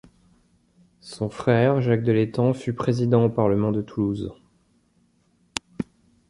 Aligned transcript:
Son 1.01 1.29
frère 1.29 1.79
Jacques 1.79 2.01
de 2.01 2.11
Lestang 2.11 2.53
fut 2.55 2.73
président 2.73 3.23
au 3.25 3.29
parlement 3.29 3.71
de 3.71 3.83
Toulouse. 3.83 4.33